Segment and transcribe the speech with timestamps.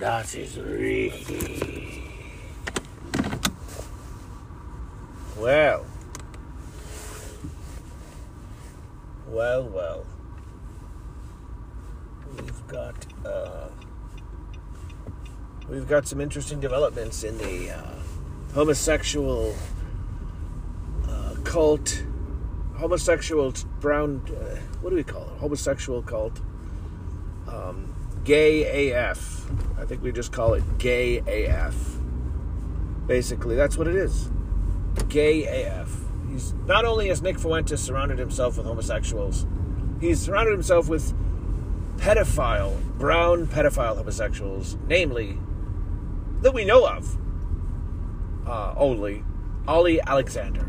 [0.00, 2.00] Das ist richtig.
[5.38, 5.84] Well.
[9.28, 10.06] Well, well.
[12.34, 12.94] We've got
[13.26, 13.68] uh,
[15.68, 17.82] we've got some interesting developments in the uh,
[18.54, 19.54] homosexual
[21.06, 22.04] uh, cult,
[22.78, 24.22] homosexual brown.
[24.28, 25.40] Uh, what do we call it?
[25.40, 26.40] Homosexual cult.
[27.46, 27.94] Um,
[28.24, 29.46] gay AF.
[29.80, 31.74] I think we just call it gay AF.
[33.06, 34.30] Basically, that's what it is.
[35.08, 35.96] Gay AF.
[36.28, 39.46] He's not only has Nick Fuentes surrounded himself with homosexuals,
[40.00, 41.14] he's surrounded himself with
[41.96, 45.38] pedophile, brown pedophile homosexuals, namely,
[46.42, 47.16] that we know of,
[48.46, 49.24] uh, only
[49.66, 50.66] Ali Alexander.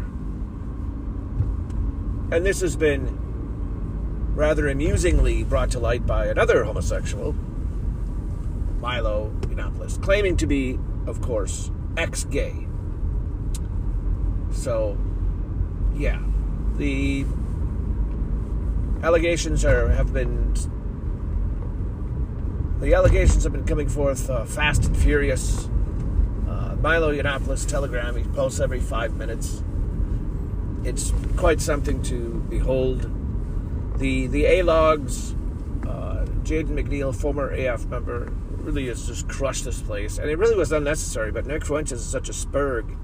[2.33, 3.19] And this has been
[4.35, 7.35] rather amusingly brought to light by another homosexual,
[8.81, 12.67] Milo Yiannopoulos, claiming to be, of course, ex gay.
[14.51, 14.97] So,
[15.95, 16.21] yeah,
[16.77, 17.25] the
[19.03, 20.53] allegations are have been
[22.79, 25.69] the allegations have been coming forth uh, fast and furious.
[26.49, 29.63] Uh, Milo Yiannopoulos Telegram, he posts every five minutes.
[30.83, 33.09] It's quite something to behold.
[33.99, 35.33] The the A logs,
[35.83, 40.55] uh, Jaden McNeil, former AF member, really has just crushed this place, and it really
[40.55, 41.31] was unnecessary.
[41.31, 42.97] But Nick Fuentes is such a spurg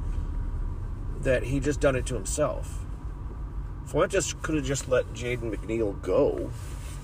[1.21, 2.85] that he just done it to himself.
[3.85, 6.51] Fuentes could have just let Jaden McNeil go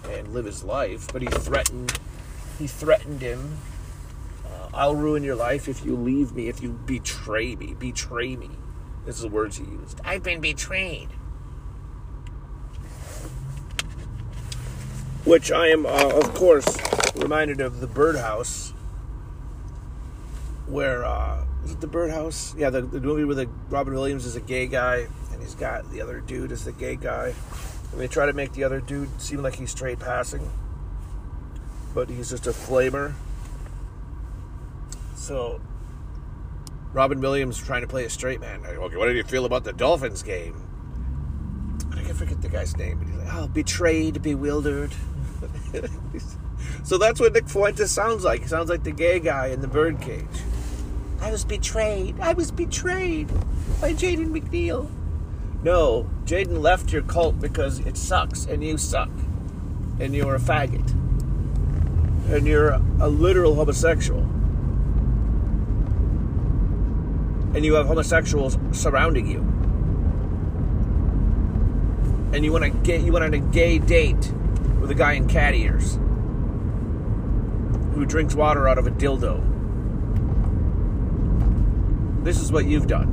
[0.09, 1.98] and live his life, but he threatened.
[2.59, 3.58] He threatened him.
[4.46, 7.74] Uh, I'll ruin your life if you leave me, if you betray me.
[7.74, 8.50] Betray me.
[9.06, 10.00] This is the words he used.
[10.04, 11.09] I've been betrayed.
[15.26, 16.78] Which I am, uh, of course,
[17.16, 18.73] reminded of the birdhouse,
[20.67, 22.56] where uh, is it the birdhouse?
[22.58, 25.89] Yeah, the, the movie where the Robin Williams is a gay guy and he's got
[25.91, 27.34] the other dude as the gay guy,
[27.91, 30.52] and they try to make the other dude seem like he's straight passing,
[31.94, 33.13] but he's just a flamer.
[35.16, 35.62] So
[36.94, 38.63] Robin Williams trying to play a straight man.
[38.66, 40.62] Okay, what did you feel about the Dolphins game?
[41.91, 43.00] I can forget the guy's name.
[43.00, 44.94] But he's like, oh, betrayed, bewildered.
[46.84, 48.42] so that's what Nick Fuentes sounds like.
[48.42, 50.28] He sounds like the gay guy in the birdcage.
[51.22, 52.20] I was betrayed.
[52.20, 53.30] I was betrayed
[53.80, 54.90] by Jaden McNeil.
[55.64, 59.10] No, Jaden left your cult because it sucks and you suck.
[60.02, 60.90] And you're a faggot.
[62.30, 64.20] And you're a literal homosexual.
[67.56, 69.40] And you have homosexuals surrounding you.
[72.36, 74.34] And you want to get you went on a gay date
[74.82, 75.98] with a guy in cat ears
[78.03, 79.41] who drinks water out of a dildo.
[82.22, 83.08] This is what you've done.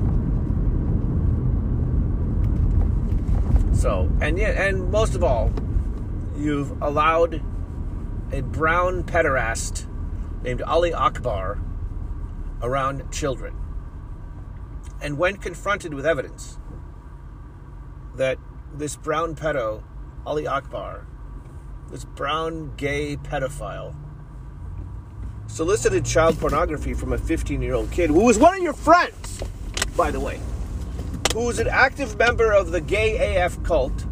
[3.73, 5.53] So, and yet, and most of all,
[6.37, 7.41] you've allowed
[8.33, 9.87] a brown pederast
[10.43, 11.61] named Ali Akbar
[12.61, 13.55] around children.
[15.01, 16.59] And when confronted with evidence
[18.17, 18.39] that
[18.75, 19.85] this brown pedo,
[20.27, 21.07] Ali Akbar,
[21.93, 23.95] this brown gay pedophile,
[25.51, 29.43] solicited child pornography from a 15 year old kid who was one of your friends,
[29.97, 30.41] by the way,
[31.35, 34.07] who was an active member of the gay AF cult,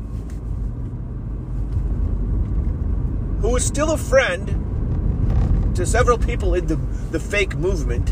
[3.41, 6.77] who was still a friend to several people in the,
[7.12, 8.10] the fake movement.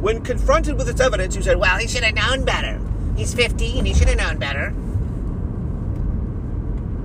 [0.00, 2.80] When confronted with its evidence, you said, Well, he should have known better.
[3.16, 4.72] He's 15, he should have known better.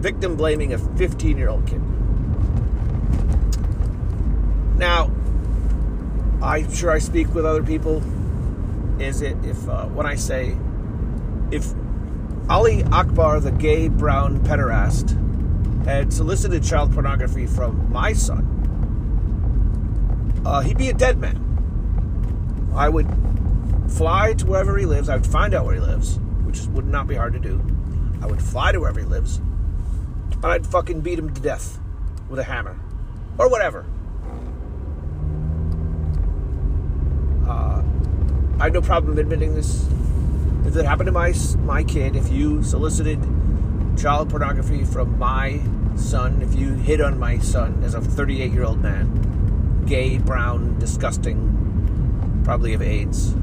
[0.02, 1.82] Victim blaming a 15 year old kid.
[4.78, 5.12] Now,
[6.42, 8.04] I'm sure I speak with other people.
[9.02, 10.58] Is it if uh, when I say
[11.52, 11.74] if
[12.50, 15.22] Ali Akbar, the gay brown pederast,
[15.86, 18.52] had solicited child pornography from my son,
[20.46, 21.42] uh, he'd be a dead man.
[22.76, 23.08] I would
[23.88, 25.10] fly to wherever he lives.
[25.10, 27.62] I would find out where he lives, which would not be hard to do.
[28.22, 31.80] I would fly to wherever he lives, and I'd fucking beat him to death
[32.30, 32.78] with a hammer
[33.38, 33.86] or whatever.
[37.48, 37.84] Uh,
[38.66, 39.88] I have no problem admitting this.
[40.66, 43.22] If it happened to my my kid, if you solicited
[43.96, 45.62] child pornography from my
[45.96, 50.80] son, if you hit on my son as a 38 year old man, gay, brown,
[50.80, 53.36] disgusting, probably of AIDS,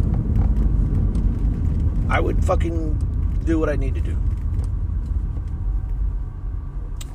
[2.10, 4.18] I would fucking do what I need to do.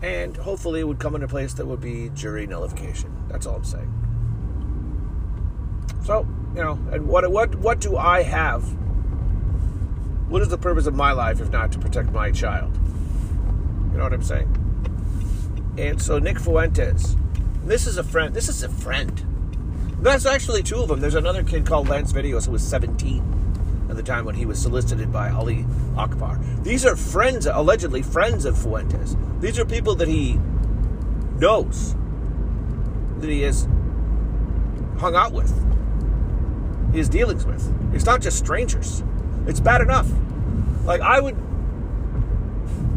[0.01, 3.11] And hopefully it would come in a place that would be jury nullification.
[3.27, 3.93] That's all I'm saying.
[6.05, 6.25] So,
[6.57, 8.63] you know, and what what what do I have?
[10.27, 12.75] What is the purpose of my life if not to protect my child?
[13.91, 14.51] You know what I'm saying?
[15.77, 17.15] And so Nick Fuentes,
[17.63, 18.33] this is a friend.
[18.33, 19.23] This is a friend.
[20.01, 20.99] That's actually two of them.
[20.99, 24.59] There's another kid called Lance Videos who was 17 at the time when he was
[24.59, 25.63] solicited by Ali
[25.95, 26.39] Akbar.
[26.63, 29.15] These are friends, allegedly friends of Fuentes.
[29.41, 30.39] These are people that he
[31.37, 31.95] knows,
[33.19, 33.67] that he has
[34.97, 35.53] hung out with,
[36.95, 37.73] has dealings with.
[37.93, 39.03] It's not just strangers.
[39.45, 40.09] It's bad enough.
[40.85, 41.35] Like I would,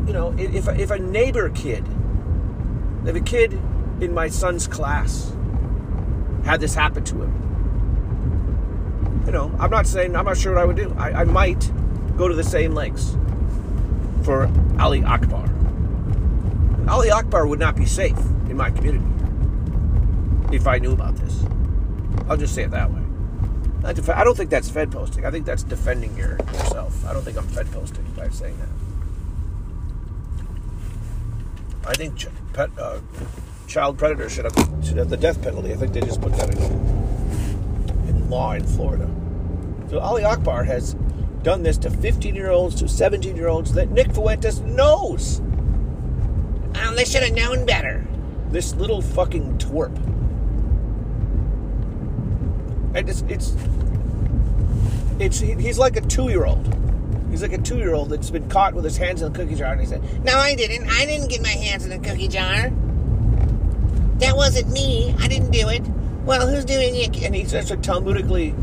[0.06, 1.84] you know, if if a neighbor kid,
[3.04, 3.52] if a kid
[4.00, 5.32] in my son's class
[6.44, 10.64] had this happen to him, you know, I'm not saying I'm not sure what I
[10.64, 10.94] would do.
[10.98, 11.70] I, I might
[12.16, 13.16] go to the same lengths
[14.22, 15.48] for Ali Akbar.
[16.88, 19.04] Ali Akbar would not be safe in my community
[20.52, 21.44] if I knew about this.
[22.28, 23.00] I'll just say it that way.
[23.84, 25.24] I don't think that's Fed posting.
[25.24, 27.04] I think that's defending your, yourself.
[27.06, 28.68] I don't think I'm Fed posting by saying that.
[31.88, 33.00] I think ch- pet, uh,
[33.66, 34.54] child predators should have
[34.84, 35.72] should have the death penalty.
[35.72, 36.62] I think they just put that in
[38.08, 39.08] in law in Florida.
[39.88, 40.94] So Ali Akbar has
[41.42, 45.40] done this to 15 year olds, to 17 year olds that Nick Fuentes knows.
[45.40, 48.06] Um, they should have known better.
[48.50, 49.96] This little fucking twerp.
[52.94, 53.56] And it's it's
[55.20, 56.66] it's he's like a two year old.
[57.30, 59.54] He's like a two year old that's been caught with his hands in the cookie
[59.54, 60.88] jar, and he said, "No, I didn't.
[60.88, 62.70] I didn't get my hands in the cookie jar.
[64.18, 65.14] That wasn't me.
[65.20, 65.82] I didn't do it.
[66.24, 68.54] Well, who's doing it?" And he's just like Talmudically,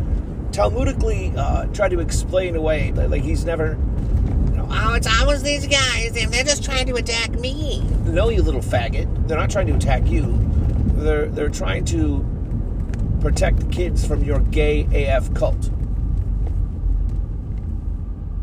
[0.52, 3.78] Talmudically uh, tried to explain away, like he's never.
[4.70, 6.22] Oh, it's always these guys.
[6.22, 7.82] And they're just trying to attack me.
[8.04, 9.28] No, you little faggot.
[9.28, 10.38] They're not trying to attack you.
[10.96, 12.26] They're they're trying to
[13.22, 15.68] protect kids from your gay AF cult.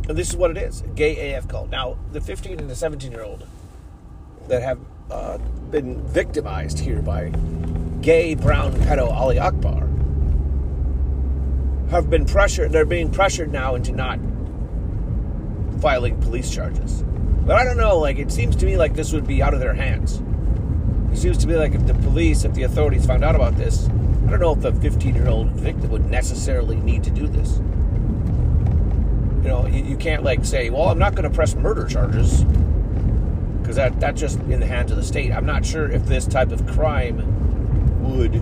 [0.07, 1.71] And this is what it is gay AF cult.
[1.71, 3.47] Now, the 15 and the 17 year old
[4.49, 4.79] that have
[5.11, 5.39] uh,
[5.71, 7.31] been victimized here by
[8.01, 9.89] gay brown pedo Ali Akbar
[11.91, 14.19] have been pressured, they're being pressured now into not
[15.81, 17.03] filing police charges.
[17.47, 19.61] But I don't know, like, it seems to me like this would be out of
[19.61, 20.23] their hands.
[21.13, 23.89] It seems to me like if the police, if the authorities found out about this,
[24.27, 27.59] I don't know if the 15 year old victim would necessarily need to do this.
[29.43, 32.45] You know, you, you can't like say, well, I'm not going to press murder charges
[33.61, 35.33] because that that's just in the hands of the state.
[35.33, 37.23] I'm not sure if this type of crime
[38.03, 38.41] would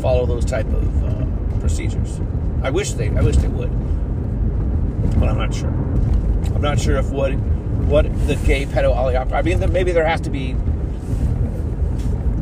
[0.00, 2.20] follow those type of uh, procedures.
[2.62, 3.70] I wish they I wish they would,
[5.20, 5.68] but I'm not sure.
[5.68, 7.32] I'm not sure if what
[7.86, 10.52] what the gay pedo I mean, maybe there has to be.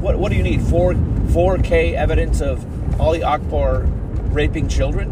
[0.01, 0.63] What what do you need?
[0.63, 0.95] Four
[1.35, 2.65] 4K evidence of
[3.01, 3.81] Ali Akbar
[4.31, 5.11] raping children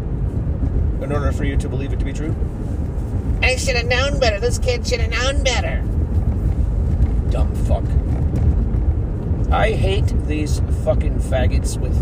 [1.01, 2.33] in order for you to believe it to be true?
[3.41, 4.39] I should have known better.
[4.39, 5.81] This kid should have known better.
[7.29, 7.83] Dumb fuck.
[9.51, 11.93] I hate these fucking faggots with.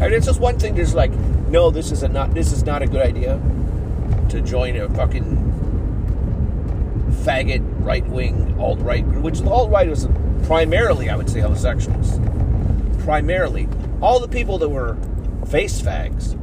[0.00, 0.74] I mean, it's just one thing.
[0.74, 1.12] There's like,
[1.50, 2.32] no, this is a not.
[2.32, 3.38] This is not a good idea
[4.30, 5.52] to join a fucking
[7.24, 10.08] faggot right wing alt right group, which the alt right was
[10.44, 12.18] primarily, I would say, homosexuals
[13.04, 13.68] primarily,
[14.00, 14.96] all the people that were
[15.46, 16.40] face fags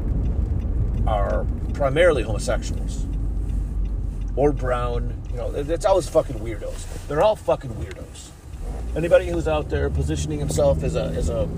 [1.08, 3.08] are primarily homosexuals
[4.36, 5.22] or brown.
[5.32, 7.08] You know, it's always fucking weirdos.
[7.08, 8.30] They're all fucking weirdos.
[8.96, 11.50] Anybody who's out there positioning himself as a as a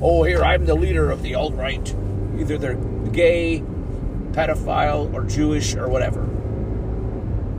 [0.00, 1.94] oh here I'm the leader of the alt right,
[2.38, 2.76] either they're
[3.12, 3.62] gay,
[4.32, 6.22] pedophile, or Jewish or whatever.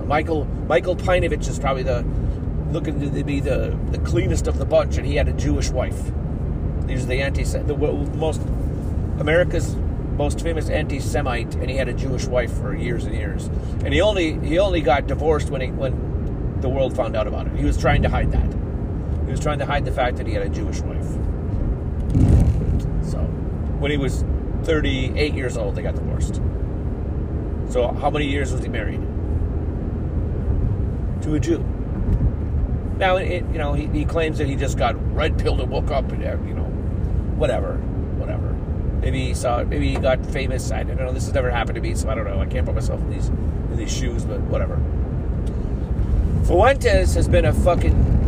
[0.08, 2.04] Michael Michael Peinovich is probably the
[2.72, 6.12] looking to be the, the cleanest of the bunch, and he had a Jewish wife.
[6.92, 8.42] He's the anti the most
[9.18, 9.76] America's
[10.18, 13.48] most famous anti-Semite, and he had a Jewish wife for years and years.
[13.86, 17.48] And he only he only got divorced when he when the world found out about
[17.48, 17.54] it.
[17.56, 18.54] He was trying to hide that.
[19.26, 21.08] He was trying to hide the fact that he had a Jewish wife.
[23.10, 23.20] So
[23.80, 24.26] when he was
[24.64, 26.36] 38 years old, they got divorced.
[27.70, 29.02] So how many years was he married?
[31.24, 31.60] To a Jew.
[32.98, 35.90] Now, it, you know, he, he claims that he just got red pilled and woke
[35.90, 36.61] up and, you know,
[37.42, 37.74] whatever,
[38.20, 38.54] whatever.
[39.02, 39.64] Maybe he saw.
[39.64, 40.72] Maybe he got famous.
[40.72, 41.12] I don't know.
[41.12, 42.40] This has never happened to me, so I don't know.
[42.40, 44.80] I can't put myself in these in these shoes, but whatever.
[46.46, 48.20] Fuentes has been a fucking.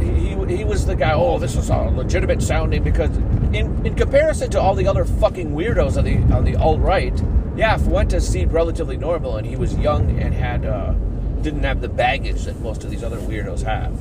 [0.00, 1.12] He, he was the guy.
[1.12, 3.14] Oh, this is a legitimate sounding because
[3.52, 7.22] in in comparison to all the other fucking weirdos on the on the alt right,
[7.54, 10.94] yeah, Fuentes seemed relatively normal, and he was young and had uh,
[11.42, 13.92] didn't have the baggage that most of these other weirdos have.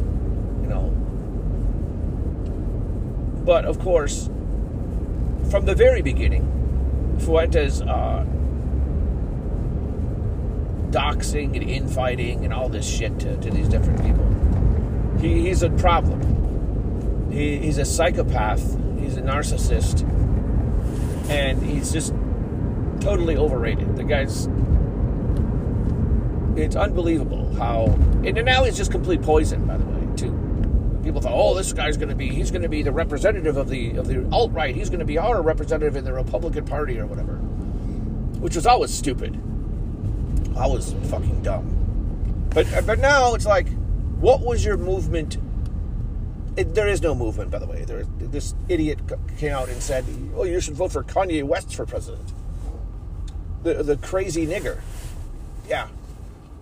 [0.62, 1.03] You know,
[3.44, 4.30] but of course,
[5.50, 6.50] from the very beginning,
[7.20, 8.26] Fuentes uh,
[10.90, 15.20] doxing and infighting and all this shit to, to these different people.
[15.20, 17.32] He, he's a problem.
[17.32, 18.62] He, he's a psychopath.
[19.00, 20.08] He's a narcissist,
[21.30, 22.14] and he's just
[23.02, 23.96] totally overrated.
[23.96, 24.48] The guy's
[26.56, 27.86] it's unbelievable how
[28.24, 29.93] and now he's just complete poison by the way
[31.04, 33.70] people thought oh this guy's going to be he's going to be the representative of
[33.70, 34.76] the of the alt-right.
[34.76, 37.36] He's going to be our representative in the republican party or whatever.
[38.40, 39.36] Which was always stupid.
[40.58, 42.50] I was fucking dumb.
[42.54, 43.68] But uh, but now it's like
[44.20, 45.38] what was your movement?
[46.56, 47.84] It, there is no movement by the way.
[47.84, 49.00] There, this idiot
[49.38, 50.06] came out and said
[50.36, 52.32] oh you should vote for kanye west for president.
[53.64, 54.80] The, the crazy nigger.
[55.68, 55.88] Yeah.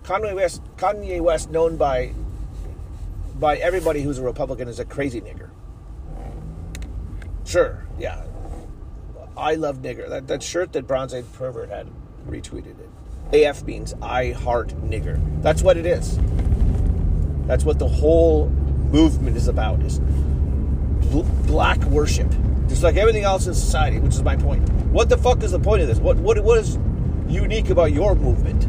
[0.04, 2.12] Kanye West, Kanye West, known by
[3.42, 5.50] by everybody who's a Republican, is a crazy nigger.
[7.44, 8.24] Sure, yeah.
[9.36, 10.08] I love nigger.
[10.08, 11.88] That, that shirt that Bronze Age Pervert had
[12.26, 13.44] retweeted it.
[13.44, 15.20] AF means I heart nigger.
[15.42, 16.18] That's what it is.
[17.46, 19.82] That's what the whole movement is about.
[19.82, 20.00] Is
[21.46, 22.30] black worship,
[22.68, 23.98] just like everything else in society.
[23.98, 24.68] Which is my point.
[24.92, 25.98] What the fuck is the point of this?
[25.98, 26.78] What what what is
[27.28, 28.66] unique about your movement?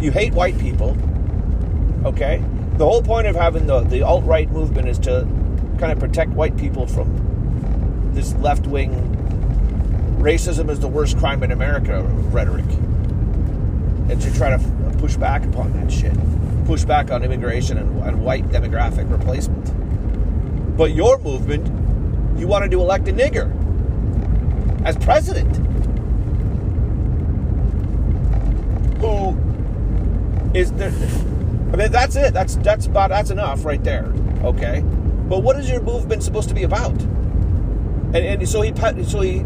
[0.00, 0.96] you hate white people.
[2.04, 2.42] Okay?
[2.76, 5.26] The whole point of having the, the alt right movement is to
[5.78, 8.92] kind of protect white people from this left wing
[10.18, 12.66] racism is the worst crime in America rhetoric.
[14.10, 16.12] And to try to push back upon that shit,
[16.66, 20.76] push back on immigration and, and white demographic replacement.
[20.76, 21.66] But your movement,
[22.38, 23.50] you wanted to elect a nigger
[24.84, 25.56] as president
[28.98, 29.36] who
[30.54, 30.90] is there
[31.76, 32.32] I mean that's it.
[32.32, 34.10] That's that's about that's enough right there.
[34.42, 34.80] Okay?
[35.28, 36.98] But what is your movement supposed to be about?
[37.02, 39.40] And, and so he so he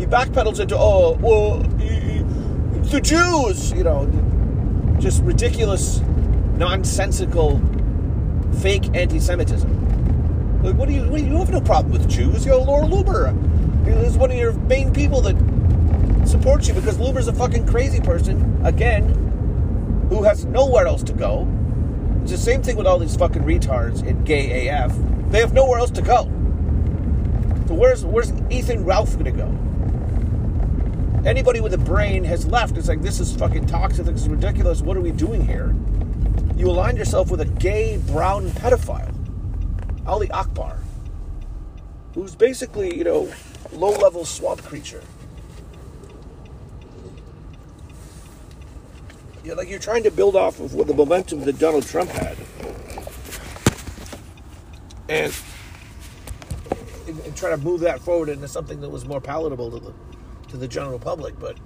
[0.00, 1.58] he backpedals into oh well
[2.90, 4.10] the Jews, you know,
[4.98, 6.00] just ridiculous,
[6.56, 7.62] nonsensical,
[8.60, 10.62] fake anti-Semitism.
[10.64, 11.08] Like, what do you?
[11.08, 12.44] What do you, you have no problem with Jews?
[12.44, 15.36] Yo, Laura Loomer is one of your main people that
[16.26, 18.60] supports you because Loomer's a fucking crazy person.
[18.66, 19.24] Again,
[20.08, 21.48] who has nowhere else to go.
[22.22, 24.96] It's the same thing with all these fucking retards in gay AF.
[25.30, 26.24] They have nowhere else to go.
[27.66, 29.48] So where's where's Ethan Ralph gonna go?
[31.26, 32.76] Anybody with a brain has left.
[32.76, 34.06] It's like this is fucking toxic.
[34.06, 34.82] This is ridiculous.
[34.82, 35.74] What are we doing here?
[36.56, 39.12] You align yourself with a gay brown pedophile,
[40.06, 40.78] Ali Akbar,
[42.14, 43.32] who's basically you know
[43.72, 45.02] low-level swamp creature.
[49.44, 52.36] You're like you're trying to build off of what the momentum that Donald Trump had,
[55.08, 55.32] and,
[57.06, 59.94] and, try to move that forward into something that was more palatable to the
[60.48, 61.38] to the general public.
[61.38, 61.58] But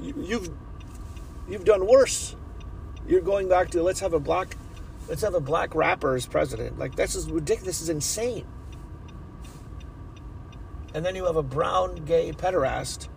[0.00, 0.50] you, you've
[1.48, 2.34] you've done worse.
[3.06, 4.56] You're going back to let's have a black
[5.08, 6.78] let's have a black rapper as president.
[6.78, 7.78] Like this is ridiculous.
[7.78, 8.46] This is insane.
[10.94, 13.08] And then you have a brown gay pederast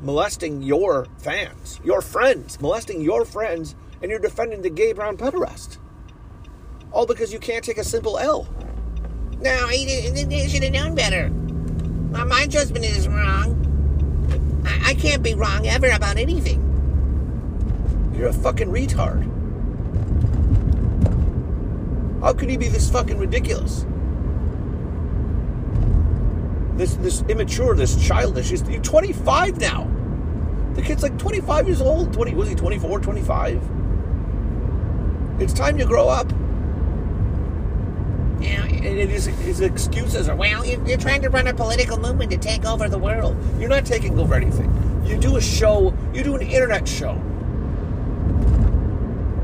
[0.00, 5.78] molesting your fans, your friends, molesting your friends, and you're defending the gay brown pederast.
[6.92, 8.48] All because you can't take a simple L.
[9.40, 11.30] No, he, did, he should have known better.
[11.30, 13.56] My judgment is wrong.
[14.66, 16.66] I, I can't be wrong ever about anything.
[18.14, 19.28] You're a fucking retard.
[22.20, 23.86] How could he be this fucking ridiculous?
[26.80, 28.48] This this immature, this childish.
[28.48, 29.86] He's 25 now.
[30.72, 32.12] The kid's like 25 years old.
[32.14, 33.62] 20 was he 24, 25?
[35.40, 36.30] It's time to grow up.
[38.40, 40.64] Yeah, and it is his excuses are well.
[40.64, 43.36] You're trying to run a political movement to take over the world.
[43.58, 44.72] You're not taking over anything.
[45.04, 45.92] You do a show.
[46.14, 47.10] You do an internet show,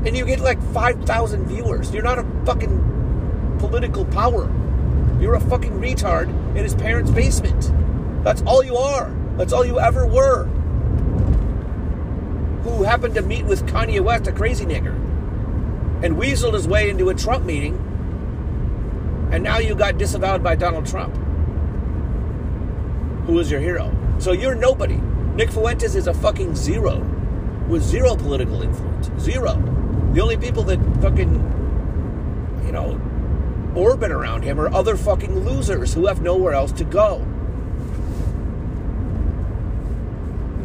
[0.05, 1.93] and you get like 5,000 viewers.
[1.93, 4.51] You're not a fucking political power.
[5.19, 7.71] You're a fucking retard in his parents' basement.
[8.23, 9.09] That's all you are.
[9.37, 10.45] That's all you ever were.
[12.63, 14.93] Who happened to meet with Kanye West, a crazy nigger,
[16.03, 17.75] and weaseled his way into a Trump meeting,
[19.31, 21.15] and now you got disavowed by Donald Trump,
[23.25, 23.91] who is your hero.
[24.19, 24.97] So you're nobody.
[25.35, 26.99] Nick Fuentes is a fucking zero
[27.67, 29.09] with zero political influence.
[29.19, 29.55] Zero.
[30.13, 31.33] The only people that fucking,
[32.65, 32.99] you know,
[33.75, 37.25] orbit around him are other fucking losers who have nowhere else to go.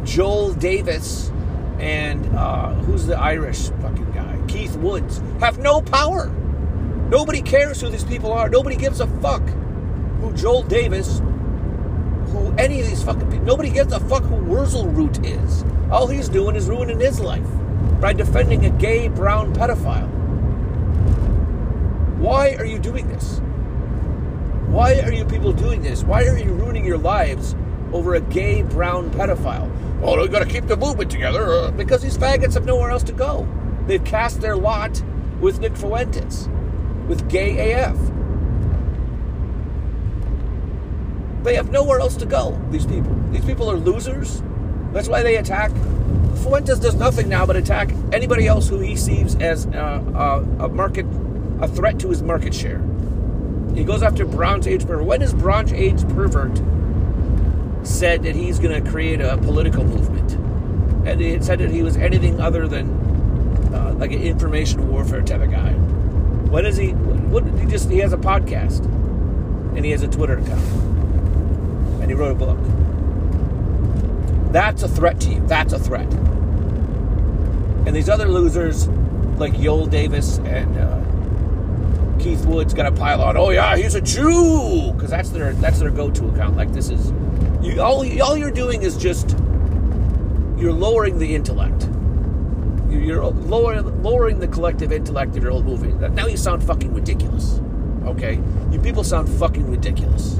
[0.03, 1.31] Joel Davis
[1.79, 4.39] and uh, who's the Irish fucking guy?
[4.47, 6.27] Keith Woods have no power.
[7.09, 8.49] Nobody cares who these people are.
[8.49, 9.41] Nobody gives a fuck.
[10.19, 11.19] who Joel Davis,
[12.27, 15.65] who any of these fucking people, nobody gets a fuck who Wurzel Root is.
[15.91, 17.47] All he's doing is ruining his life
[17.99, 20.09] by defending a gay brown pedophile.
[22.23, 23.41] Why are you doing this?
[24.69, 26.05] Why are you people doing this?
[26.05, 27.53] Why are you ruining your lives
[27.91, 29.69] over a gay brown pedophile?
[29.99, 33.03] Well, we got to keep the movement together uh, because these faggots have nowhere else
[33.03, 33.45] to go.
[33.87, 35.03] They've cast their lot
[35.41, 36.47] with Nick Fuentes,
[37.09, 37.97] with gay AF.
[41.43, 43.13] They have nowhere else to go, these people.
[43.31, 44.41] These people are losers.
[44.93, 45.71] That's why they attack.
[46.35, 50.69] Fuentes does nothing now but attack anybody else who he sees as a, a, a
[50.69, 51.05] market,
[51.63, 52.81] a threat to his market share.
[53.73, 55.05] He goes after Bronze Age pervert.
[55.05, 56.61] When has Bronze Age pervert
[57.87, 60.33] said that he's going to create a political movement?
[61.07, 62.89] And he said that he was anything other than
[63.73, 65.71] uh, like an information warfare type of guy.
[65.71, 66.89] When is he?
[66.89, 67.89] What he just?
[67.89, 68.83] He has a podcast,
[69.75, 70.61] and he has a Twitter account,
[72.01, 72.59] and he wrote a book.
[74.51, 75.47] That's a threat to you.
[75.47, 76.11] That's a threat.
[77.85, 78.87] And these other losers,
[79.39, 81.02] like Yoel Davis and uh,
[82.23, 83.35] Keith Woods, got to pile on.
[83.35, 86.55] Oh yeah, he's a Jew, because that's their that's their go-to account.
[86.55, 87.11] Like this is,
[87.61, 89.31] you all all you're doing is just
[90.57, 91.89] you're lowering the intellect.
[92.89, 95.91] You're lowering lowering the collective intellect of your whole movie.
[95.91, 97.59] Now you sound fucking ridiculous.
[98.05, 98.39] Okay,
[98.71, 100.39] you people sound fucking ridiculous.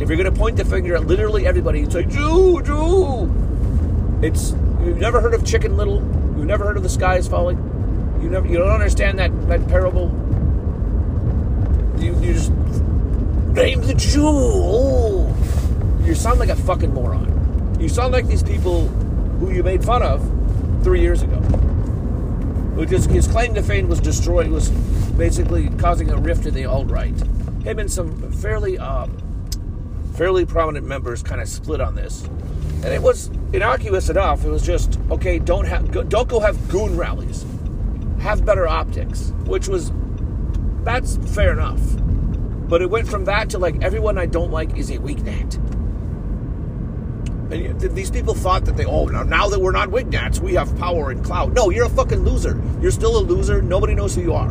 [0.00, 3.30] If you're gonna point the finger at literally everybody and say Jew, Jew,
[4.22, 6.00] it's you've never heard of Chicken Little.
[6.36, 7.58] You've never heard of the sky is falling.
[8.20, 10.18] You never you don't understand that that parable.
[12.02, 14.26] You, you just name the Jew.
[14.26, 15.32] Oh,
[16.04, 17.76] you sound like a fucking moron.
[17.78, 20.20] You sound like these people who you made fun of
[20.82, 21.36] three years ago.
[22.74, 24.48] Which is his claim to fame was destroyed.
[24.48, 24.70] Was
[25.16, 27.14] basically causing a rift in the alt right.
[27.62, 29.16] Him and some fairly um,
[30.14, 32.24] fairly prominent members kind of split on this,
[32.82, 34.44] and it was innocuous enough.
[34.44, 35.38] It was just okay.
[35.38, 37.44] Don't have go, don't go have goon rallies.
[38.18, 39.92] Have better optics, which was
[40.82, 41.80] that's fair enough.
[42.72, 45.56] But it went from that to like everyone I don't like is a wignat.
[47.52, 50.74] And these people thought that they oh now, now that we're not wignats we have
[50.78, 51.52] power and clout.
[51.52, 52.58] No, you're a fucking loser.
[52.80, 53.60] You're still a loser.
[53.60, 54.50] Nobody knows who you are.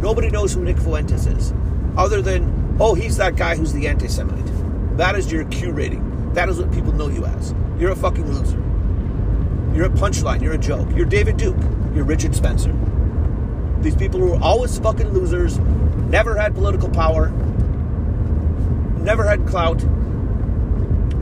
[0.00, 1.52] Nobody knows who Nick Fuentes is,
[1.96, 4.96] other than oh he's that guy who's the anti-Semite.
[4.96, 6.32] That is your Q rating.
[6.34, 7.56] That is what people know you as.
[7.76, 8.62] You're a fucking loser.
[9.76, 10.42] You're a punchline.
[10.42, 10.88] You're a joke.
[10.94, 11.60] You're David Duke.
[11.92, 12.72] You're Richard Spencer.
[13.80, 15.58] These people who are always fucking losers,
[16.08, 17.30] never had political power,
[18.98, 19.82] never had clout.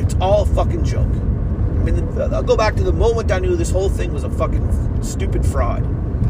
[0.00, 1.06] It's all a fucking joke.
[1.06, 4.30] I mean, I'll go back to the moment I knew this whole thing was a
[4.30, 5.84] fucking stupid fraud.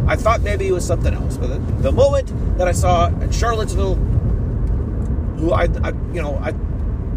[0.09, 3.95] I thought maybe it was something else, but the, moment that I saw in Charlottesville,
[3.95, 6.55] who I, I, you know, I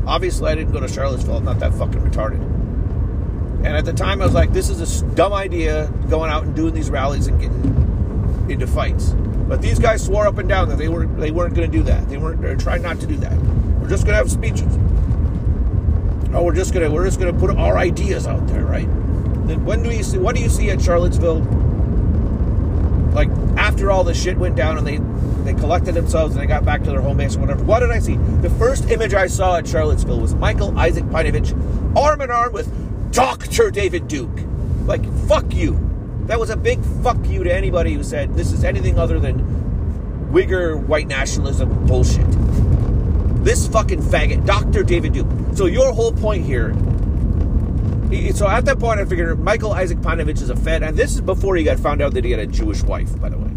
[0.08, 1.38] obviously I didn't go to Charlottesville.
[1.38, 2.42] I'm not that fucking retarded.
[3.60, 6.56] And at the time, I was like, this is a dumb idea going out and
[6.56, 9.14] doing these rallies and getting into fights.
[9.50, 11.84] But these guys swore up and down that they were they weren't going to do
[11.84, 12.08] that.
[12.08, 12.42] They weren't.
[12.42, 13.38] They're trying not to do that.
[13.82, 14.78] We're just going to have speeches.
[16.32, 18.88] Oh, we're just gonna we're just gonna put our ideas out there, right?
[19.48, 21.40] Then when do you see what do you see at Charlottesville?
[23.14, 25.00] Like after all the shit went down and they
[25.44, 27.64] they collected themselves and they got back to their home base or whatever.
[27.64, 28.18] What did I see?
[28.42, 33.12] The first image I saw at Charlottesville was Michael Isaac Peinovich arm in arm with
[33.12, 33.72] Dr.
[33.72, 34.40] David Duke.
[34.86, 35.89] Like, fuck you.
[36.30, 40.30] That was a big fuck you to anybody who said this is anything other than
[40.32, 42.24] Wigger white nationalism bullshit.
[43.44, 44.84] This fucking faggot, Dr.
[44.84, 45.26] David Duke.
[45.56, 46.76] So your whole point here.
[48.36, 51.22] So at that point, I figured Michael Isaac Peinovich is a Fed, and this is
[51.22, 53.50] before he got found out that he had a Jewish wife, by the way.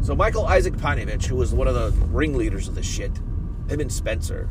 [0.00, 3.14] So Michael Isaac Peinovich, who was one of the ringleaders of this shit,
[3.68, 4.48] him and Spencer,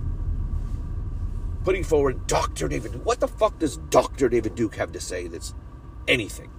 [1.64, 2.68] putting forward Dr.
[2.68, 3.06] David Duke.
[3.08, 4.30] What the fuck does Dr.
[4.30, 5.56] David Duke have to say that's
[6.08, 6.52] anything?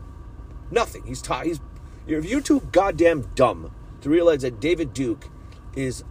[0.70, 1.04] Nothing.
[1.06, 1.60] He's ta- he's
[2.06, 5.28] if you're too goddamn dumb to realize that David Duke
[5.74, 6.04] is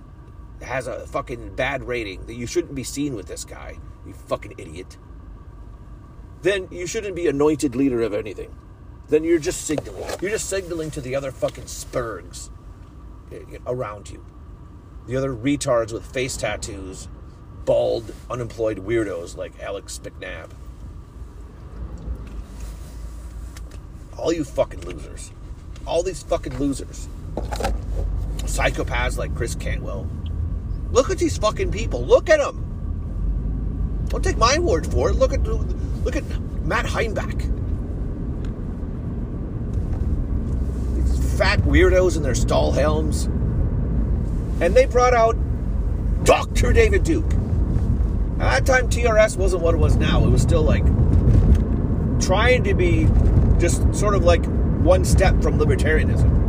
[0.62, 4.54] has a fucking bad rating that you shouldn't be seen with this guy, you fucking
[4.58, 4.98] idiot.
[6.42, 8.56] Then you shouldn't be anointed leader of anything.
[9.10, 10.10] Then you're just signaling.
[10.22, 12.50] You're just signaling to the other fucking spurgs
[13.32, 14.26] eh, eh, around you.
[15.08, 17.08] The other retards with face tattoos,
[17.66, 20.50] bald, unemployed weirdos like Alex McNabb.
[24.18, 25.32] All you fucking losers.
[25.86, 27.08] All these fucking losers.
[28.40, 30.08] Psychopaths like Chris Cantwell.
[30.92, 32.06] Look at these fucking people.
[32.06, 34.06] Look at them.
[34.10, 35.14] Don't take my word for it.
[35.14, 36.24] Look at look at
[36.64, 37.38] Matt Heimbach.
[40.96, 43.26] These fat weirdos in their Stahlhelms.
[44.62, 45.36] And they brought out
[46.24, 46.74] Dr.
[46.74, 47.32] David Duke.
[48.40, 50.26] At that time, TRS wasn't what it was now.
[50.26, 50.84] It was still like
[52.20, 53.08] trying to be
[53.60, 54.46] just sort of like
[54.84, 56.46] one step from libertarianism.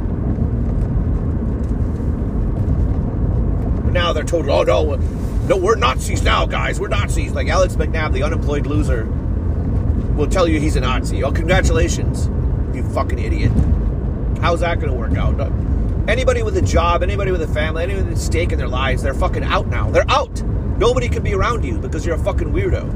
[3.84, 4.96] But now they're told, oh no,
[5.48, 6.78] no, we're Nazis now, guys.
[6.78, 7.32] We're Nazis.
[7.32, 9.06] Like Alex McNabb, the unemployed loser,
[10.14, 11.24] will tell you he's a Nazi.
[11.24, 12.26] Oh, congratulations,
[12.76, 13.52] you fucking idiot.
[14.40, 15.40] How's that going to work out?
[16.08, 19.02] Anybody with a job, anybody with a family, anybody with a stake in their lives,
[19.02, 19.90] they're fucking out now.
[19.90, 20.42] They're out.
[20.78, 22.88] Nobody can be around you because you're a fucking weirdo.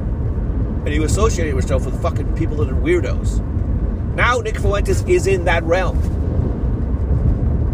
[0.84, 3.40] And you associate yourself with fucking people that are weirdos.
[4.14, 5.98] Now Nick Fuentes is in that realm.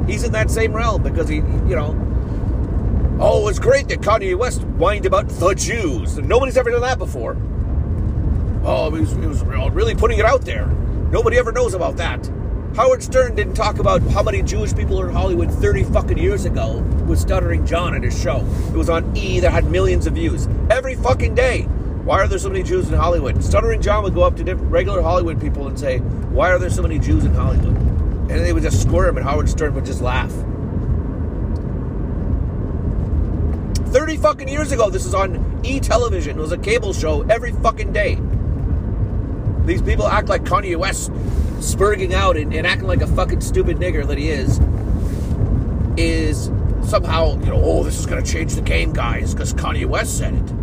[0.07, 1.96] He's in that same realm because he, you know,
[3.20, 6.16] oh, it's great that Kanye West whined about the Jews.
[6.18, 7.37] Nobody's ever done that before.
[8.64, 10.66] Oh, he was, he was really putting it out there.
[11.11, 12.31] Nobody ever knows about that.
[12.77, 16.44] Howard Stern didn't talk about how many Jewish people are in Hollywood 30 fucking years
[16.44, 18.38] ago with Stuttering John at his show.
[18.68, 21.66] It was on E that had millions of views every fucking day.
[22.09, 23.44] Why are there so many Jews in Hollywood?
[23.44, 26.81] Stuttering John would go up to regular Hollywood people and say, Why are there so
[26.81, 27.77] many Jews in Hollywood?
[28.31, 30.31] And they would just squirm, and Howard Stern would just laugh.
[33.92, 36.38] 30 fucking years ago, this was on E television.
[36.38, 38.18] It was a cable show every fucking day.
[39.66, 41.12] These people act like Kanye West
[41.61, 44.59] spurging out and, and acting like a fucking stupid nigger that he is,
[45.99, 46.47] is
[46.88, 50.16] somehow, you know, oh, this is going to change the game, guys, because Kanye West
[50.16, 50.58] said it.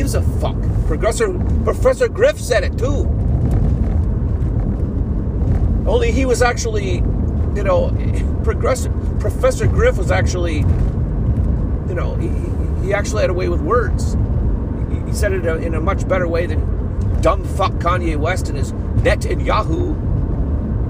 [0.00, 0.56] Gives a fuck?
[0.86, 3.06] Professor, Professor Griff said it too.
[5.86, 6.94] Only he was actually,
[7.54, 7.90] you know,
[8.42, 8.94] progressive.
[9.20, 12.30] Professor Griff was actually, you know, he,
[12.82, 14.16] he actually had a way with words.
[14.90, 18.56] He, he said it in a much better way than dumb fuck Kanye West and
[18.56, 19.92] his net and Yahoo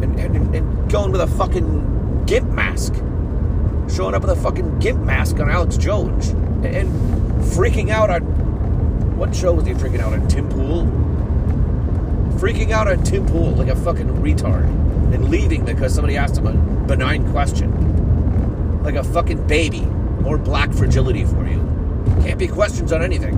[0.03, 2.95] and, and, and going with a fucking gimp mask.
[3.93, 6.29] Showing up with a fucking gimp mask on Alex Jones
[6.63, 6.89] and
[7.43, 8.40] freaking out on
[9.21, 10.31] what show was he freaking out at?
[10.31, 10.87] Tim Pool?
[12.41, 14.65] Freaking out at Tim Pool like a fucking retard
[15.13, 16.55] and leaving because somebody asked him a
[16.87, 18.83] benign question.
[18.83, 19.83] Like a fucking baby.
[20.23, 21.59] More black fragility for you.
[22.23, 23.37] Can't be questions on anything.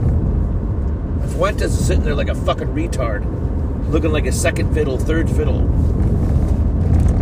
[1.35, 3.25] Fuentes is sitting there like a fucking retard,
[3.91, 5.63] looking like a second fiddle, third fiddle.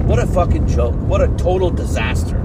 [0.05, 0.95] What a fucking joke.
[0.97, 2.37] What a total disaster.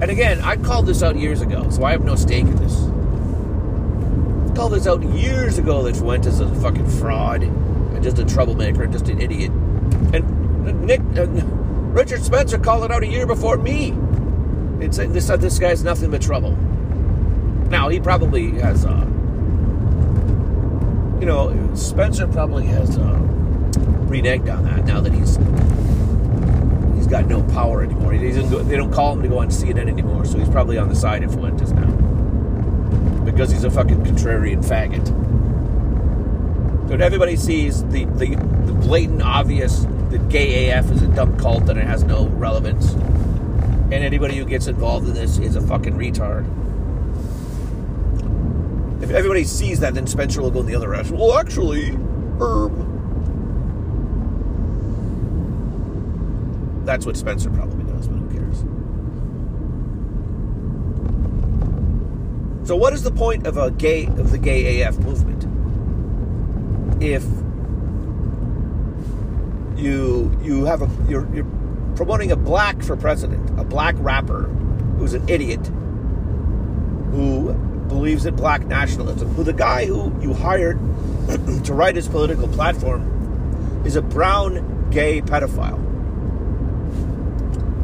[0.00, 2.90] And again, I called this out years ago, so I have no stake in this.
[4.60, 8.82] Called this out years ago that Fuentes is a fucking fraud and just a troublemaker
[8.82, 9.50] and just an idiot.
[10.12, 11.26] And Nick, uh,
[11.94, 13.94] Richard Spencer called it out a year before me.
[14.78, 16.56] It's this uh, this guy's nothing but trouble.
[17.70, 19.06] Now he probably has, uh,
[21.20, 23.18] you know, Spencer probably has uh,
[24.10, 25.36] reneged on that now that he's
[26.96, 28.14] he's got no power anymore.
[28.14, 31.22] They don't call him to go on CNN anymore, so he's probably on the side
[31.22, 31.99] of Fuentes now
[33.40, 35.06] because he's a fucking contrarian faggot.
[36.90, 41.66] So everybody sees the, the, the blatant obvious that gay AF is a dumb cult
[41.70, 42.92] and it has no relevance.
[42.92, 46.44] And anybody who gets involved in this is a fucking retard.
[49.02, 51.16] If everybody sees that, then Spencer will go in the other direction.
[51.16, 51.92] Well, actually,
[52.38, 52.76] Herb.
[56.84, 58.64] That's what Spencer probably does, but who cares?
[62.70, 65.42] So, what is the point of a gay of the gay AF movement?
[67.02, 67.24] If
[69.76, 71.48] you you have a you're, you're
[71.96, 74.44] promoting a black for president, a black rapper
[74.98, 75.66] who's an idiot
[77.10, 77.52] who
[77.88, 80.78] believes in black nationalism, who the guy who you hired
[81.64, 85.80] to write his political platform is a brown gay pedophile.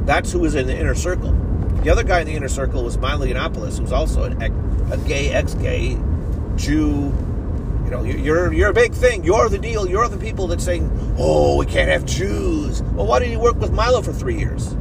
[0.07, 1.37] That's who is in the inner circle.
[1.83, 4.43] The other guy in the inner circle was Milo Yiannopoulos, who's also an,
[4.93, 5.99] a gay, ex-gay
[6.57, 7.13] Jew.
[7.85, 9.23] You know, you're you're a big thing.
[9.23, 9.89] You're the deal.
[9.89, 13.57] You're the people that saying, "Oh, we can't have Jews." Well, why did you work
[13.57, 14.75] with Milo for three years?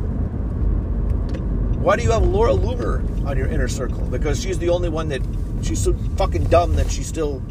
[1.85, 4.01] Why do you have Laura Loomer on your inner circle?
[4.07, 5.21] Because she's the only one that
[5.61, 7.43] she's so fucking dumb that she still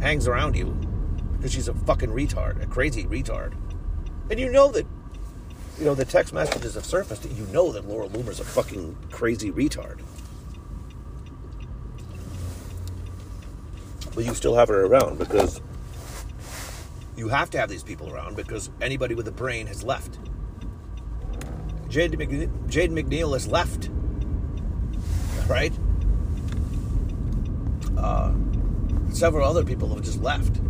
[0.00, 0.66] hangs around you.
[1.36, 3.54] Because she's a fucking retard, a crazy retard.
[4.30, 4.86] And you know that,
[5.78, 9.50] you know, the text messages have surfaced you know that Laura Loomer's a fucking crazy
[9.50, 10.00] retard.
[14.14, 15.60] But you still have her around because
[17.16, 20.18] you have to have these people around because anybody with a brain has left.
[21.88, 23.90] Jaden McNeil, Jaden McNeil has left.
[25.48, 25.72] Right?
[27.98, 28.32] Uh,
[29.10, 30.60] several other people have just left.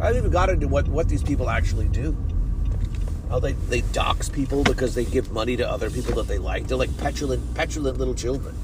[0.00, 2.16] I haven't even got into what, what these people actually do.
[3.28, 6.66] How they, they dox people because they give money to other people that they like.
[6.66, 8.54] They're like petulant, petulant little children.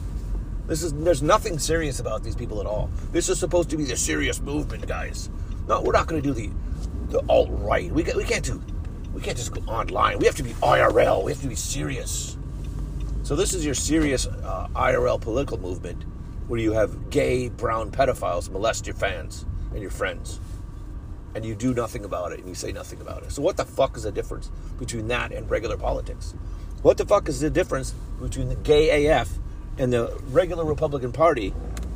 [0.66, 2.90] This is there's nothing serious about these people at all.
[3.10, 5.28] This is supposed to be the serious movement, guys.
[5.66, 6.50] No, we're not going to do the
[7.08, 7.90] the alt right.
[7.90, 8.62] We, we can't do
[9.12, 10.18] we can't just go online.
[10.18, 11.24] We have to be IRL.
[11.24, 12.36] We have to be serious.
[13.22, 16.04] So this is your serious uh, IRL political movement,
[16.48, 20.40] where you have gay brown pedophiles molest your fans and your friends,
[21.34, 23.32] and you do nothing about it and you say nothing about it.
[23.32, 26.34] So what the fuck is the difference between that and regular politics?
[26.82, 29.30] What the fuck is the difference between the gay AF
[29.78, 31.50] and the regular Republican Party,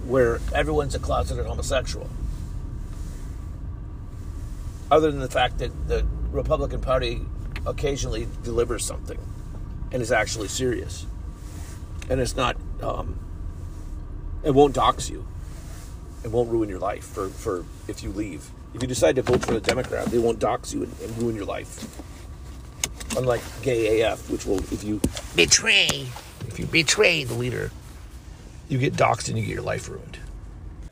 [0.07, 2.09] where everyone's a closeted homosexual?
[4.90, 7.23] Other than the fact that the Republican Party
[7.66, 9.18] occasionally delivers something
[9.90, 11.07] and is actually serious.
[12.11, 13.18] And it's not, um,
[14.42, 15.27] it won't dox you.
[16.23, 18.51] It won't ruin your life for, for if you leave.
[18.75, 21.37] If you decide to vote for the Democrat, they won't dox you and, and ruin
[21.37, 21.87] your life.
[23.17, 25.01] Unlike gay AF, which will, if you
[25.37, 26.09] Betray.
[26.49, 27.71] if you betray the leader,
[28.69, 30.19] you get doxxed and you get your life ruined.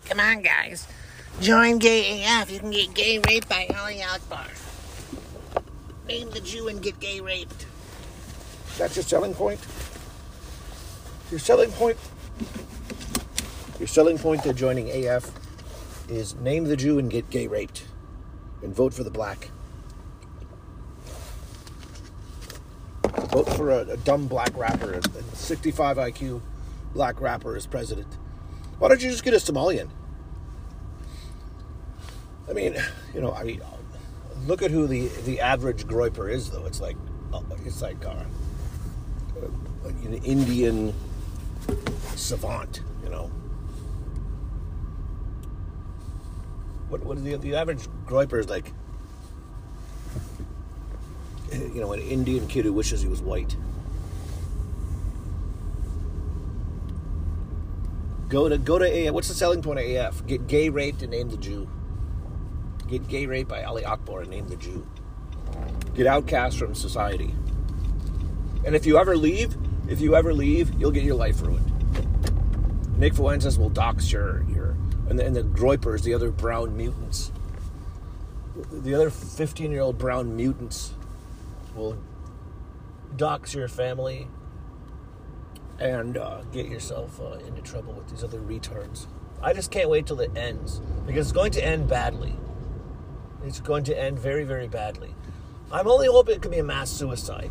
[0.04, 0.86] Come on, guys.
[1.40, 2.50] Join Gay AF.
[2.52, 4.46] You can get gay raped by Ali Akbar.
[6.06, 7.66] Name the Jew and get gay raped.
[8.78, 9.58] That's your selling point?
[11.30, 11.96] Your selling point?
[13.78, 15.41] Your selling point to joining AF
[16.12, 17.84] is name the Jew and get gay raped.
[18.62, 19.50] And vote for the black.
[23.30, 26.40] Vote for a, a dumb black rapper, a, a 65 IQ
[26.94, 28.18] black rapper as president.
[28.78, 29.88] Why don't you just get a Somalian?
[32.48, 32.76] I mean,
[33.14, 33.62] you know, I mean,
[34.46, 36.66] look at who the the average groyper is, though.
[36.66, 36.96] It's like,
[37.64, 38.24] it's like uh,
[40.04, 40.92] an Indian
[42.16, 43.30] savant, you know.
[46.92, 48.70] What what is the the average groyper is like?
[51.50, 53.56] You know, an Indian kid who wishes he was white.
[58.28, 59.14] Go to go to AF.
[59.14, 60.26] What's the selling point of AF?
[60.26, 61.66] Get gay raped and name the Jew.
[62.88, 64.86] Get gay raped by Ali Akbar and name the Jew.
[65.94, 67.34] Get outcast from society.
[68.66, 69.56] And if you ever leave,
[69.88, 71.70] if you ever leave, you'll get your life ruined.
[72.98, 74.76] Nick Fuentes will dox your your
[75.12, 77.30] and the, and the Groypers, the other brown mutants,
[78.72, 80.94] the other 15 year old brown mutants
[81.76, 81.98] will
[83.14, 84.26] dox your family
[85.78, 89.04] and uh, get yourself uh, into trouble with these other retards.
[89.42, 92.32] I just can't wait till it ends because it's going to end badly.
[93.44, 95.14] It's going to end very, very badly.
[95.70, 97.50] I'm only hoping it could be a mass suicide.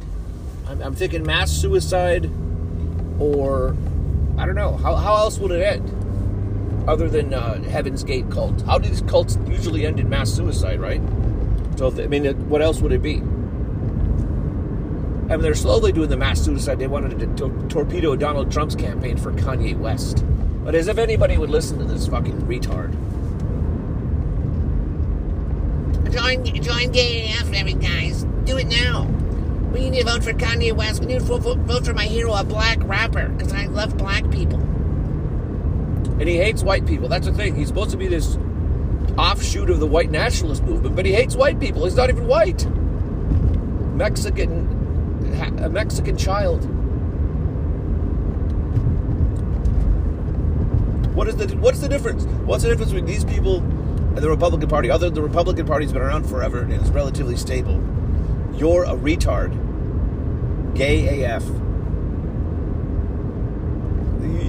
[0.68, 2.28] I'm, I'm thinking mass suicide,
[3.20, 3.76] or
[4.40, 4.78] I don't know.
[4.78, 6.01] How, how else would it end?
[6.88, 8.62] Other than uh, Heaven's Gate cult.
[8.64, 11.02] How do these cults usually end in mass suicide, right?
[11.78, 13.18] So, I mean, what else would it be?
[15.32, 16.80] I mean, they're slowly doing the mass suicide.
[16.80, 20.26] They wanted to to- torpedo Donald Trump's campaign for Kanye West.
[20.64, 22.92] But as if anybody would listen to this fucking retard.
[26.12, 28.26] Join, join Gay AF, guys.
[28.44, 29.06] Do it now.
[29.72, 31.00] We need to vote for Kanye West.
[31.00, 34.60] We need to vote for my hero, a black rapper, because I love black people.
[36.22, 37.10] And he hates white people.
[37.10, 37.56] That's the thing.
[37.56, 38.38] He's supposed to be this
[39.18, 41.84] offshoot of the white nationalist movement, but he hates white people.
[41.84, 42.64] He's not even white.
[43.96, 44.68] Mexican,
[45.64, 46.64] a Mexican child.
[51.16, 52.26] What is the what's the difference?
[52.46, 54.92] What's the difference between these people and the Republican Party?
[54.92, 57.84] Other than the Republican Party's been around forever and is relatively stable.
[58.54, 59.56] You're a retard.
[60.76, 61.44] Gay AF.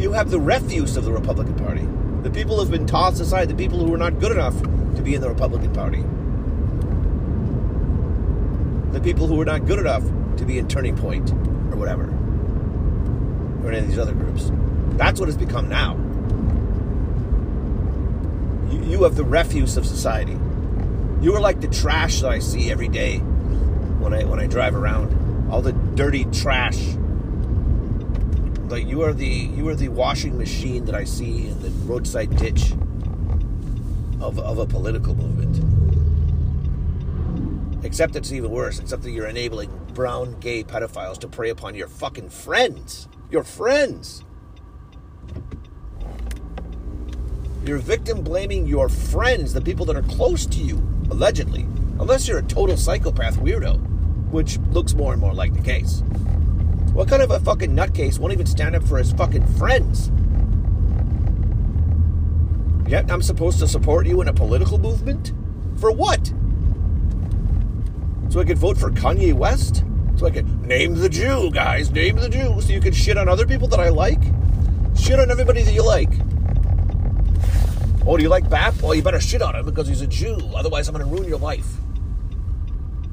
[0.03, 1.87] You have the refuse of the Republican Party.
[2.23, 5.15] The people have been tossed aside, the people who are not good enough to be
[5.15, 6.03] in the Republican Party.
[8.93, 10.03] The people who are not good enough
[10.39, 12.03] to be in Turning Point or whatever.
[13.65, 14.51] Or any of these other groups.
[14.97, 15.95] That's what it's become now.
[18.73, 20.37] You, you have the refuse of society.
[21.21, 24.75] You are like the trash that I see every day when I when I drive
[24.75, 25.49] around.
[25.49, 26.97] All the dirty trash
[28.73, 32.35] like you are the you are the washing machine that I see in the roadside
[32.37, 32.73] ditch
[34.19, 35.61] of, of a political movement.
[37.85, 41.87] Except it's even worse, except that you're enabling brown gay pedophiles to prey upon your
[41.87, 43.09] fucking friends.
[43.31, 44.25] Your friends.
[47.67, 50.77] You're victim blaming your friends, the people that are close to you,
[51.11, 51.67] allegedly.
[52.01, 53.79] Unless you're a total psychopath weirdo,
[54.31, 56.03] which looks more and more like the case.
[56.93, 60.11] What kind of a fucking nutcase won't even stand up for his fucking friends?
[62.87, 65.33] Yet I'm supposed to support you in a political movement?
[65.81, 66.27] For what?
[68.29, 69.85] So I could vote for Kanye West?
[70.17, 73.29] So I could name the Jew, guys, name the Jew, so you can shit on
[73.29, 74.21] other people that I like?
[74.95, 76.11] Shit on everybody that you like.
[78.07, 78.83] Oh, do you like BAP?
[78.83, 80.37] Well, you better shit on him because he's a Jew.
[80.55, 81.77] Otherwise, I'm going to ruin your life.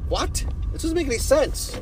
[0.10, 0.46] What?
[0.74, 1.80] This doesn't make any sense.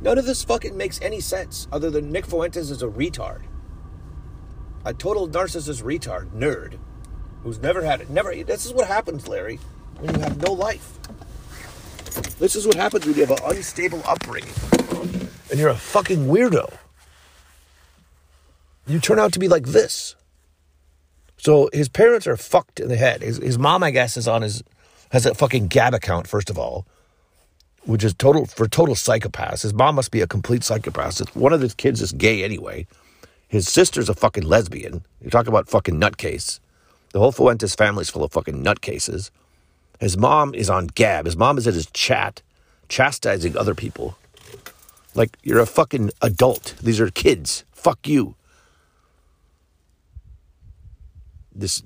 [0.00, 3.42] None of this fucking makes any sense other than Nick Fuentes is a retard.
[4.84, 6.78] A total narcissist retard, nerd,
[7.42, 8.10] who's never had it.
[8.10, 8.34] Never.
[8.34, 9.56] This is what happens, Larry,
[9.98, 10.98] when you have no life.
[12.38, 14.54] This is what happens when you have an unstable upbringing
[15.50, 16.72] and you're a fucking weirdo.
[18.86, 20.14] You turn out to be like this.
[21.36, 23.22] So his parents are fucked in the head.
[23.22, 24.62] His, his mom, I guess, is on his
[25.10, 26.86] has a fucking Gab account, first of all,
[27.84, 29.62] which is total for total psychopaths.
[29.62, 31.34] His mom must be a complete psychopath.
[31.34, 32.86] One of his kids is gay anyway.
[33.48, 35.04] His sister's a fucking lesbian.
[35.20, 36.60] You talk about fucking nutcase.
[37.12, 39.30] The whole Fuentes family's full of fucking nutcases.
[39.98, 41.26] His mom is on Gab.
[41.26, 42.42] His mom is at his chat,
[42.88, 44.16] chastising other people.
[45.14, 46.74] Like, you're a fucking adult.
[46.80, 47.64] These are kids.
[47.72, 48.36] Fuck you.
[51.52, 51.82] This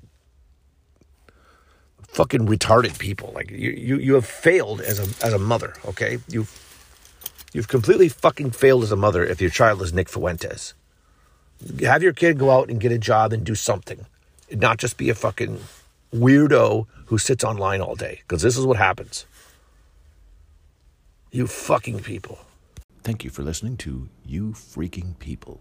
[2.15, 3.31] fucking retarded people.
[3.35, 5.73] Like you, you, you have failed as a as a mother.
[5.85, 6.51] Okay, you've
[7.53, 10.73] you've completely fucking failed as a mother if your child is Nick Fuentes.
[11.81, 14.05] Have your kid go out and get a job and do something,
[14.51, 15.59] not just be a fucking
[16.13, 18.21] weirdo who sits online all day.
[18.21, 19.25] Because this is what happens.
[21.31, 22.39] You fucking people.
[23.03, 25.59] Thank you for listening to You Freaking People.